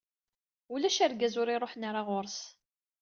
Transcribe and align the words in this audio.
Ulac 0.73 0.97
argaz 1.05 1.33
ur 1.41 1.47
iruḥen 1.51 1.87
ara 1.89 2.01
ɣur-s. 2.07 2.39